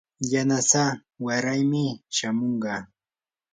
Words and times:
yanasaa 0.31 0.91
waraymi 1.25 1.83
shamunqa. 2.15 2.73